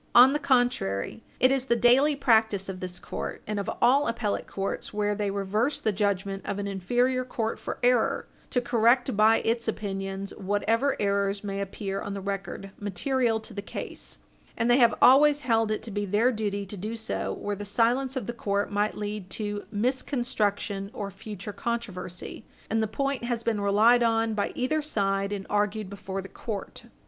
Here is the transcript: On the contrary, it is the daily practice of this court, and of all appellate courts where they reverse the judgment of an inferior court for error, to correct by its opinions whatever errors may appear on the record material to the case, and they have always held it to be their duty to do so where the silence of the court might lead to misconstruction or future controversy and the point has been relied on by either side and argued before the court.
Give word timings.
On 0.15 0.33
the 0.33 0.39
contrary, 0.39 1.21
it 1.39 1.51
is 1.51 1.65
the 1.65 1.75
daily 1.75 2.15
practice 2.15 2.67
of 2.67 2.79
this 2.79 2.99
court, 2.99 3.43
and 3.45 3.59
of 3.59 3.69
all 3.83 4.07
appellate 4.07 4.47
courts 4.47 4.91
where 4.91 5.13
they 5.13 5.29
reverse 5.29 5.79
the 5.79 5.91
judgment 5.91 6.43
of 6.43 6.57
an 6.57 6.65
inferior 6.65 7.23
court 7.23 7.59
for 7.59 7.77
error, 7.83 8.25
to 8.49 8.61
correct 8.61 9.15
by 9.15 9.41
its 9.41 9.67
opinions 9.67 10.31
whatever 10.37 10.99
errors 10.99 11.43
may 11.43 11.61
appear 11.61 12.01
on 12.01 12.15
the 12.15 12.19
record 12.19 12.71
material 12.79 13.39
to 13.41 13.53
the 13.53 13.61
case, 13.61 14.17
and 14.57 14.71
they 14.71 14.79
have 14.79 14.95
always 15.03 15.41
held 15.41 15.69
it 15.69 15.83
to 15.83 15.91
be 15.91 16.03
their 16.05 16.31
duty 16.31 16.65
to 16.65 16.75
do 16.77 16.95
so 16.95 17.31
where 17.33 17.55
the 17.55 17.63
silence 17.63 18.15
of 18.15 18.25
the 18.25 18.33
court 18.33 18.71
might 18.71 18.97
lead 18.97 19.29
to 19.29 19.65
misconstruction 19.71 20.89
or 20.95 21.11
future 21.11 21.53
controversy 21.53 22.43
and 22.71 22.81
the 22.81 22.87
point 22.87 23.23
has 23.25 23.43
been 23.43 23.61
relied 23.61 24.01
on 24.01 24.33
by 24.33 24.51
either 24.55 24.81
side 24.81 25.31
and 25.31 25.45
argued 25.47 25.91
before 25.91 26.23
the 26.23 26.27
court. 26.27 26.85